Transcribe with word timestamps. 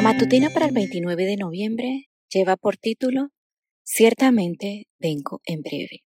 La 0.00 0.14
matutina 0.14 0.48
para 0.48 0.64
el 0.64 0.72
29 0.72 1.26
de 1.26 1.36
noviembre 1.36 2.08
lleva 2.32 2.56
por 2.56 2.78
título 2.78 3.28
Ciertamente 3.82 4.88
vengo 4.98 5.42
en 5.44 5.60
breve. 5.60 6.04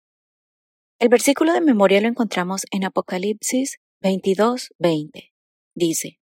El 0.99 1.09
versículo 1.09 1.53
de 1.53 1.61
memoria 1.61 2.01
lo 2.01 2.09
encontramos 2.09 2.67
en 2.73 2.83
Apocalipsis 2.83 3.79
22, 4.01 4.75
20. 4.81 5.33
Dice, 5.77 6.19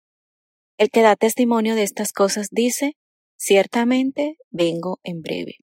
El 0.78 0.90
que 0.90 1.04
da 1.04 1.16
testimonio 1.16 1.76
de 1.76 1.84
estas 1.84 2.12
cosas 2.12 2.50
dice, 2.52 2.98
Ciertamente 3.38 4.36
vengo 4.50 5.00
en 5.04 5.22
breve. 5.22 5.60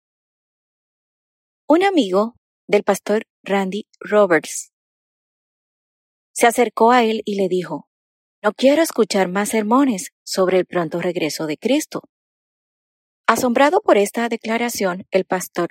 Un 1.69 1.83
amigo 1.83 2.35
del 2.67 2.83
pastor 2.83 3.25
Randy 3.43 3.89
Roberts 4.01 4.73
se 6.33 6.47
acercó 6.47 6.93
a 6.93 7.05
él 7.05 7.21
y 7.27 7.35
le 7.35 7.49
dijo, 7.49 7.91
No 8.43 8.55
quiero 8.55 8.81
escuchar 8.81 9.29
más 9.29 9.51
sermones 9.51 10.13
sobre 10.31 10.59
el 10.59 10.65
pronto 10.65 11.01
regreso 11.01 11.49
de 11.49 11.59
Cristo. 11.59 12.03
Asombrado 13.27 13.81
por 13.81 13.99
esta 13.99 14.29
declaración, 14.29 15.05
el 15.11 15.25
pastor 15.25 15.71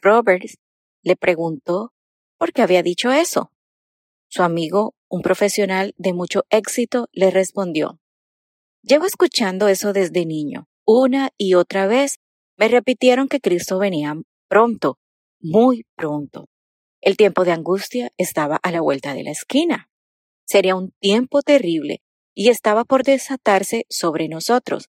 Roberts 0.00 0.58
le 1.02 1.16
preguntó 1.16 1.92
por 2.38 2.52
qué 2.52 2.62
había 2.62 2.84
dicho 2.84 3.10
eso. 3.10 3.50
Su 4.28 4.44
amigo, 4.44 4.94
un 5.08 5.22
profesional 5.22 5.92
de 5.98 6.12
mucho 6.12 6.44
éxito, 6.50 7.08
le 7.10 7.32
respondió, 7.32 7.98
Llevo 8.82 9.06
escuchando 9.06 9.66
eso 9.66 9.92
desde 9.92 10.24
niño. 10.24 10.68
Una 10.86 11.30
y 11.36 11.54
otra 11.54 11.88
vez 11.88 12.20
me 12.56 12.68
repitieron 12.68 13.26
que 13.26 13.40
Cristo 13.40 13.80
venía 13.80 14.14
pronto, 14.48 15.00
muy 15.40 15.84
pronto. 15.96 16.48
El 17.00 17.16
tiempo 17.16 17.44
de 17.44 17.50
angustia 17.50 18.12
estaba 18.18 18.54
a 18.62 18.70
la 18.70 18.80
vuelta 18.80 19.14
de 19.14 19.24
la 19.24 19.32
esquina. 19.32 19.90
Sería 20.44 20.76
un 20.76 20.92
tiempo 21.00 21.42
terrible 21.42 22.02
y 22.36 22.50
estaba 22.50 22.84
por 22.84 23.02
desatarse 23.02 23.86
sobre 23.88 24.28
nosotros. 24.28 24.90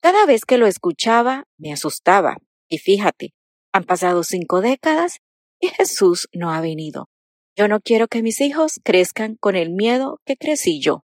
Cada 0.00 0.24
vez 0.26 0.44
que 0.44 0.58
lo 0.58 0.66
escuchaba, 0.68 1.44
me 1.58 1.72
asustaba. 1.72 2.36
Y 2.68 2.78
fíjate, 2.78 3.34
han 3.72 3.82
pasado 3.82 4.22
cinco 4.22 4.60
décadas 4.60 5.18
y 5.60 5.68
Jesús 5.68 6.28
no 6.32 6.52
ha 6.52 6.60
venido. 6.60 7.10
Yo 7.56 7.66
no 7.66 7.80
quiero 7.80 8.06
que 8.06 8.22
mis 8.22 8.40
hijos 8.40 8.80
crezcan 8.84 9.34
con 9.34 9.56
el 9.56 9.70
miedo 9.70 10.20
que 10.24 10.36
crecí 10.36 10.80
yo. 10.80 11.04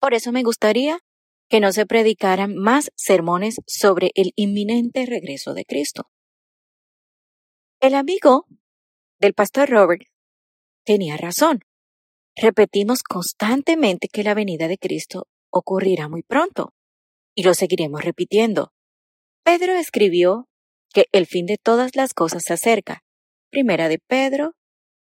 Por 0.00 0.14
eso 0.14 0.30
me 0.30 0.44
gustaría 0.44 1.00
que 1.48 1.58
no 1.58 1.72
se 1.72 1.84
predicaran 1.84 2.54
más 2.54 2.92
sermones 2.94 3.56
sobre 3.66 4.12
el 4.14 4.32
inminente 4.36 5.06
regreso 5.06 5.54
de 5.54 5.64
Cristo. 5.64 6.08
El 7.80 7.94
amigo 7.94 8.46
del 9.18 9.34
pastor 9.34 9.68
Robert 9.68 10.02
tenía 10.84 11.16
razón. 11.16 11.64
Repetimos 12.34 13.02
constantemente 13.02 14.08
que 14.08 14.22
la 14.22 14.34
venida 14.34 14.68
de 14.68 14.78
Cristo 14.78 15.26
ocurrirá 15.50 16.08
muy 16.08 16.22
pronto, 16.22 16.72
y 17.34 17.42
lo 17.42 17.54
seguiremos 17.54 18.04
repitiendo. 18.04 18.72
Pedro 19.44 19.74
escribió 19.74 20.48
que 20.92 21.06
el 21.12 21.26
fin 21.26 21.46
de 21.46 21.58
todas 21.58 21.94
las 21.94 22.14
cosas 22.14 22.42
se 22.44 22.54
acerca. 22.54 23.02
Primera 23.50 23.88
de 23.88 23.98
Pedro 23.98 24.54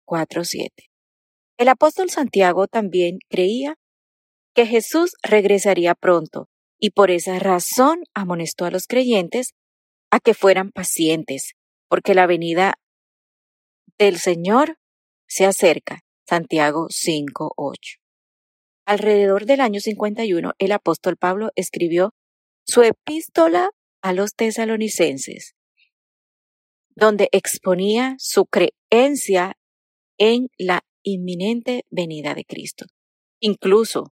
4.7. 0.07 0.71
El 1.59 1.69
apóstol 1.69 2.11
Santiago 2.11 2.69
también 2.69 3.19
creía 3.29 3.77
que 4.55 4.67
Jesús 4.67 5.15
regresaría 5.23 5.95
pronto, 5.95 6.49
y 6.79 6.91
por 6.91 7.11
esa 7.11 7.39
razón 7.39 8.05
amonestó 8.15 8.67
a 8.67 8.71
los 8.71 8.87
creyentes 8.87 9.55
a 10.11 10.21
que 10.21 10.35
fueran 10.35 10.71
pacientes, 10.71 11.55
porque 11.89 12.15
la 12.15 12.27
venida 12.27 12.75
del 13.99 14.19
Señor 14.19 14.79
se 15.27 15.47
acerca. 15.47 16.06
Santiago 16.29 16.89
5.8. 16.89 17.99
Alrededor 18.85 19.47
del 19.47 19.61
año 19.61 19.81
51, 19.81 20.53
el 20.59 20.73
apóstol 20.73 21.17
Pablo 21.17 21.51
escribió 21.55 22.15
su 22.65 22.83
epístola 22.83 23.71
a 24.03 24.13
los 24.13 24.35
tesalonicenses, 24.35 25.55
donde 26.95 27.29
exponía 27.33 28.17
su 28.19 28.47
creencia 28.47 29.57
en 30.19 30.49
la 30.59 30.83
inminente 31.03 31.85
venida 31.91 32.35
de 32.35 32.45
Cristo, 32.45 32.87
incluso 33.41 34.13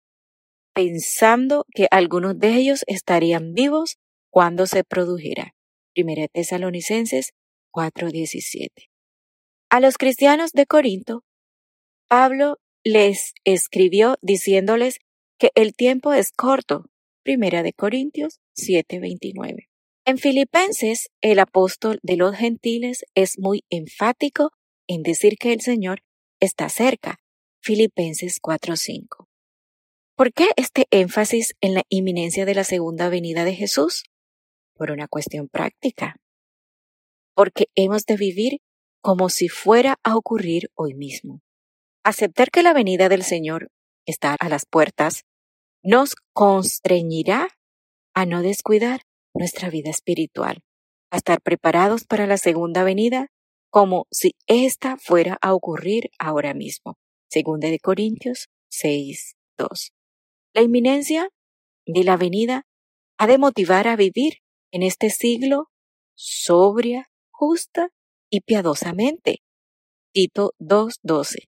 pensando 0.75 1.65
que 1.75 1.87
algunos 1.91 2.39
de 2.39 2.55
ellos 2.57 2.85
estarían 2.87 3.53
vivos 3.53 3.99
cuando 4.31 4.67
se 4.67 4.83
produjera. 4.83 5.55
Primera 5.93 6.27
Tesalonicenses 6.29 7.33
4:17. 7.73 8.91
A 9.69 9.81
los 9.81 9.99
cristianos 9.99 10.53
de 10.53 10.67
Corinto 10.67 11.25
Pablo 12.11 12.59
les 12.83 13.35
escribió 13.45 14.17
diciéndoles 14.21 14.99
que 15.39 15.53
el 15.55 15.77
tiempo 15.77 16.13
es 16.13 16.33
corto. 16.33 16.91
Primera 17.23 17.63
de 17.63 17.73
Corintios 17.73 18.41
7:29. 18.57 19.69
En 20.05 20.19
Filipenses, 20.19 21.11
el 21.21 21.39
apóstol 21.39 22.01
de 22.03 22.17
los 22.17 22.35
gentiles 22.35 23.05
es 23.15 23.39
muy 23.39 23.63
enfático 23.71 24.51
en 24.89 25.05
decir 25.05 25.37
que 25.39 25.53
el 25.53 25.61
Señor 25.61 26.03
está 26.41 26.69
cerca. 26.69 27.21
Filipenses 27.63 28.41
4:5. 28.41 29.29
¿Por 30.17 30.33
qué 30.33 30.49
este 30.57 30.87
énfasis 30.91 31.55
en 31.61 31.75
la 31.75 31.85
inminencia 31.91 32.45
de 32.45 32.57
la 32.57 32.65
segunda 32.65 33.09
venida 33.09 33.45
de 33.45 33.55
Jesús? 33.55 34.03
Por 34.75 34.91
una 34.91 35.07
cuestión 35.07 35.47
práctica. 35.47 36.17
Porque 37.37 37.67
hemos 37.77 38.05
de 38.05 38.17
vivir 38.17 38.59
como 39.01 39.29
si 39.29 39.49
fuera 39.49 40.01
a 40.03 40.17
ocurrir 40.17 40.73
hoy 40.75 40.95
mismo. 40.95 41.41
Aceptar 42.03 42.51
que 42.51 42.63
la 42.63 42.73
venida 42.73 43.11
del 43.11 43.23
Señor 43.23 43.71
está 44.07 44.35
a 44.41 44.49
las 44.49 44.65
puertas 44.65 45.25
nos 45.83 46.15
constreñirá 46.33 47.49
a 48.15 48.25
no 48.25 48.43
descuidar 48.43 49.03
nuestra 49.35 49.69
vida 49.69 49.91
espiritual, 49.91 50.63
a 51.11 51.19
estar 51.19 51.43
preparados 51.43 52.05
para 52.05 52.27
la 52.27 52.39
segunda 52.39 52.85
venida 52.85 53.29
como 53.71 54.07
si 54.11 54.33
ésta 54.47 54.97
fuera 54.97 55.37
a 55.43 55.55
ocurrir 55.55 56.11
ahora 56.19 56.55
mismo. 56.55 56.97
Segunda 57.29 57.69
de 57.69 57.79
Corintios 57.79 58.49
6, 58.71 59.37
2. 59.59 59.93
La 60.55 60.63
inminencia 60.63 61.29
de 61.87 62.05
la 62.05 62.17
venida 62.17 62.67
ha 63.19 63.27
de 63.27 63.37
motivar 63.37 63.87
a 63.89 63.97
vivir 63.97 64.39
en 64.73 64.83
este 64.83 65.11
siglo 65.11 65.69
sobria, 66.17 67.11
justa 67.31 67.91
y 68.31 68.41
piadosamente. 68.41 69.43
Tito 70.13 70.55
2.12. 70.59 71.50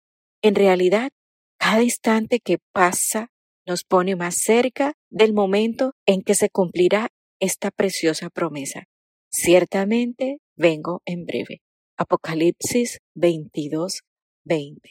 En 0.46 0.54
realidad, 0.54 1.10
cada 1.58 1.82
instante 1.82 2.38
que 2.38 2.58
pasa 2.72 3.32
nos 3.66 3.82
pone 3.82 4.14
más 4.14 4.36
cerca 4.36 4.92
del 5.10 5.32
momento 5.32 5.94
en 6.06 6.22
que 6.22 6.36
se 6.36 6.50
cumplirá 6.50 7.08
esta 7.40 7.72
preciosa 7.72 8.30
promesa. 8.30 8.84
Ciertamente 9.28 10.38
vengo 10.54 11.02
en 11.04 11.24
breve. 11.24 11.62
Apocalipsis 11.96 13.00
22, 13.16 14.02
20. 14.44 14.88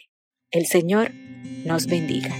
El 0.52 0.66
Señor 0.66 1.14
nos 1.64 1.88
bendiga. 1.88 2.36